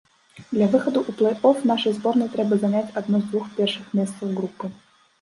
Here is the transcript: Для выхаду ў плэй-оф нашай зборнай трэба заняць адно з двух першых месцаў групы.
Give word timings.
Для 0.53 0.67
выхаду 0.75 0.99
ў 1.09 1.11
плэй-оф 1.19 1.57
нашай 1.73 1.95
зборнай 1.99 2.33
трэба 2.39 2.61
заняць 2.65 2.85
адно 2.99 3.23
з 3.23 3.31
двух 3.31 3.57
першых 3.63 3.97
месцаў 4.01 4.37
групы. 4.43 4.77